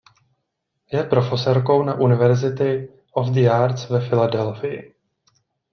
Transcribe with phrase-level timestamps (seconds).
[0.93, 4.93] Je profesorkou na University of the Arts ve Filadelfii.